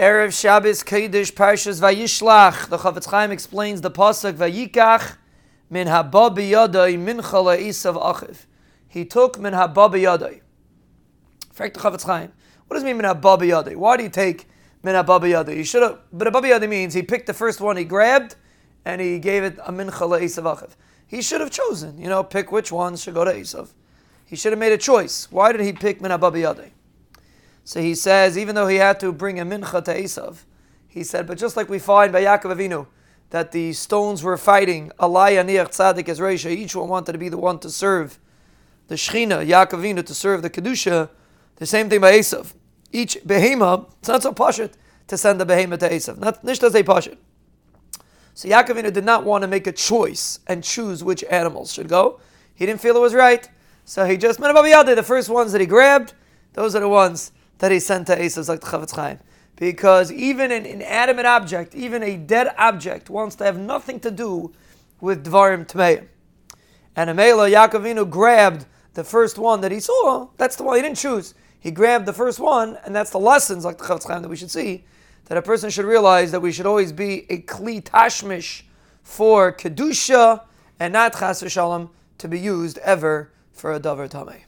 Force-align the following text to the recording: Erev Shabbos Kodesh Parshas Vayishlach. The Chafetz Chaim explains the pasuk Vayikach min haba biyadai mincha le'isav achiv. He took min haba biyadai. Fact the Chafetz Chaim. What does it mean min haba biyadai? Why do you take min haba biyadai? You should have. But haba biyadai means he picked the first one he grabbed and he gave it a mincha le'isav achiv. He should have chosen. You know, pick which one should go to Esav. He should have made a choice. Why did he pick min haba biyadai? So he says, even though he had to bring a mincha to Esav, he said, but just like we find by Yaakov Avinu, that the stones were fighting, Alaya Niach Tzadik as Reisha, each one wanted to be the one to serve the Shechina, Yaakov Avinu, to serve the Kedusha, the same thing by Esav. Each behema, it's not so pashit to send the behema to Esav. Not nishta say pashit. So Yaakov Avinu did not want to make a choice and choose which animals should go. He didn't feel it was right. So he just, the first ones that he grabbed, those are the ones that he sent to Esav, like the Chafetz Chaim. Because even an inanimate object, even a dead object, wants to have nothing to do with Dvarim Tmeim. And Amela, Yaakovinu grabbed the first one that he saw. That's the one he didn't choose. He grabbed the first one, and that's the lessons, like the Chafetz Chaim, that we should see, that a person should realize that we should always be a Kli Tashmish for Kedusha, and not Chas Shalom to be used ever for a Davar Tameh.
Erev 0.00 0.32
Shabbos 0.32 0.82
Kodesh 0.82 1.30
Parshas 1.30 1.78
Vayishlach. 1.78 2.70
The 2.70 2.78
Chafetz 2.78 3.10
Chaim 3.10 3.30
explains 3.30 3.82
the 3.82 3.90
pasuk 3.90 4.32
Vayikach 4.32 5.18
min 5.68 5.88
haba 5.88 6.34
biyadai 6.34 6.96
mincha 6.96 7.20
le'isav 7.20 8.00
achiv. 8.00 8.46
He 8.88 9.04
took 9.04 9.38
min 9.38 9.52
haba 9.52 9.92
biyadai. 9.92 10.40
Fact 11.52 11.74
the 11.74 11.80
Chafetz 11.80 12.06
Chaim. 12.06 12.32
What 12.66 12.76
does 12.76 12.82
it 12.82 12.86
mean 12.86 12.96
min 12.96 13.04
haba 13.04 13.38
biyadai? 13.38 13.76
Why 13.76 13.98
do 13.98 14.04
you 14.04 14.08
take 14.08 14.48
min 14.82 14.94
haba 14.94 15.20
biyadai? 15.20 15.54
You 15.54 15.64
should 15.64 15.82
have. 15.82 15.98
But 16.10 16.28
haba 16.28 16.44
biyadai 16.44 16.66
means 16.66 16.94
he 16.94 17.02
picked 17.02 17.26
the 17.26 17.34
first 17.34 17.60
one 17.60 17.76
he 17.76 17.84
grabbed 17.84 18.36
and 18.86 19.02
he 19.02 19.18
gave 19.18 19.42
it 19.42 19.58
a 19.66 19.70
mincha 19.70 19.90
le'isav 19.90 20.44
achiv. 20.44 20.70
He 21.06 21.20
should 21.20 21.42
have 21.42 21.50
chosen. 21.50 22.00
You 22.00 22.08
know, 22.08 22.24
pick 22.24 22.50
which 22.50 22.72
one 22.72 22.96
should 22.96 23.12
go 23.12 23.26
to 23.26 23.34
Esav. 23.34 23.68
He 24.24 24.34
should 24.34 24.52
have 24.52 24.58
made 24.58 24.72
a 24.72 24.78
choice. 24.78 25.30
Why 25.30 25.52
did 25.52 25.60
he 25.60 25.74
pick 25.74 26.00
min 26.00 26.10
haba 26.10 26.32
biyadai? 26.32 26.70
So 27.64 27.80
he 27.80 27.94
says, 27.94 28.36
even 28.38 28.54
though 28.54 28.66
he 28.66 28.76
had 28.76 28.98
to 29.00 29.12
bring 29.12 29.38
a 29.38 29.44
mincha 29.44 29.84
to 29.84 29.94
Esav, 29.94 30.44
he 30.88 31.04
said, 31.04 31.26
but 31.26 31.38
just 31.38 31.56
like 31.56 31.68
we 31.68 31.78
find 31.78 32.12
by 32.12 32.22
Yaakov 32.22 32.56
Avinu, 32.56 32.86
that 33.30 33.52
the 33.52 33.72
stones 33.72 34.24
were 34.24 34.36
fighting, 34.36 34.90
Alaya 34.98 35.44
Niach 35.44 35.68
Tzadik 35.68 36.08
as 36.08 36.18
Reisha, 36.18 36.50
each 36.50 36.74
one 36.74 36.88
wanted 36.88 37.12
to 37.12 37.18
be 37.18 37.28
the 37.28 37.38
one 37.38 37.58
to 37.60 37.70
serve 37.70 38.18
the 38.88 38.96
Shechina, 38.96 39.46
Yaakov 39.46 39.80
Avinu, 39.80 40.04
to 40.04 40.14
serve 40.14 40.42
the 40.42 40.50
Kedusha, 40.50 41.08
the 41.56 41.66
same 41.66 41.88
thing 41.88 42.00
by 42.00 42.12
Esav. 42.12 42.54
Each 42.92 43.16
behema, 43.24 43.88
it's 44.00 44.08
not 44.08 44.22
so 44.22 44.32
pashit 44.32 44.72
to 45.06 45.16
send 45.16 45.40
the 45.40 45.46
behema 45.46 45.78
to 45.78 45.88
Esav. 45.88 46.18
Not 46.18 46.44
nishta 46.44 46.72
say 46.72 46.82
pashit. 46.82 47.18
So 48.34 48.48
Yaakov 48.48 48.70
Avinu 48.70 48.92
did 48.92 49.04
not 49.04 49.24
want 49.24 49.42
to 49.42 49.48
make 49.48 49.68
a 49.68 49.72
choice 49.72 50.40
and 50.48 50.64
choose 50.64 51.04
which 51.04 51.22
animals 51.30 51.72
should 51.72 51.88
go. 51.88 52.18
He 52.52 52.66
didn't 52.66 52.80
feel 52.80 52.96
it 52.96 53.00
was 53.00 53.14
right. 53.14 53.48
So 53.84 54.06
he 54.06 54.16
just, 54.16 54.40
the 54.40 55.04
first 55.06 55.28
ones 55.28 55.52
that 55.52 55.60
he 55.60 55.66
grabbed, 55.66 56.14
those 56.54 56.74
are 56.74 56.80
the 56.80 56.88
ones 56.88 57.32
that 57.60 57.70
he 57.70 57.78
sent 57.80 58.08
to 58.08 58.16
Esav, 58.16 58.48
like 58.48 58.60
the 58.60 58.66
Chafetz 58.66 58.94
Chaim. 58.94 59.18
Because 59.56 60.10
even 60.10 60.50
an 60.50 60.66
inanimate 60.66 61.26
object, 61.26 61.74
even 61.74 62.02
a 62.02 62.16
dead 62.16 62.48
object, 62.58 63.08
wants 63.08 63.36
to 63.36 63.44
have 63.44 63.58
nothing 63.58 64.00
to 64.00 64.10
do 64.10 64.52
with 65.00 65.24
Dvarim 65.24 65.66
Tmeim. 65.66 66.08
And 66.96 67.10
Amela, 67.10 67.50
Yaakovinu 67.50 68.08
grabbed 68.10 68.66
the 68.94 69.04
first 69.04 69.38
one 69.38 69.60
that 69.60 69.70
he 69.70 69.80
saw. 69.80 70.28
That's 70.36 70.56
the 70.56 70.64
one 70.64 70.76
he 70.76 70.82
didn't 70.82 70.98
choose. 70.98 71.34
He 71.60 71.70
grabbed 71.70 72.06
the 72.06 72.12
first 72.12 72.40
one, 72.40 72.78
and 72.84 72.94
that's 72.96 73.10
the 73.10 73.20
lessons, 73.20 73.64
like 73.64 73.78
the 73.78 73.84
Chafetz 73.84 74.08
Chaim, 74.08 74.22
that 74.22 74.28
we 74.28 74.36
should 74.36 74.50
see, 74.50 74.84
that 75.26 75.38
a 75.38 75.42
person 75.42 75.70
should 75.70 75.84
realize 75.84 76.32
that 76.32 76.40
we 76.40 76.52
should 76.52 76.66
always 76.66 76.90
be 76.90 77.30
a 77.30 77.42
Kli 77.42 77.82
Tashmish 77.82 78.62
for 79.02 79.52
Kedusha, 79.52 80.42
and 80.78 80.94
not 80.94 81.18
Chas 81.18 81.44
Shalom 81.46 81.90
to 82.16 82.28
be 82.28 82.38
used 82.38 82.78
ever 82.78 83.30
for 83.52 83.74
a 83.74 83.78
Davar 83.78 84.08
Tameh. 84.08 84.40